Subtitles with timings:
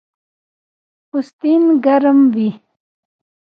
[1.09, 2.49] پوستین ګرم وي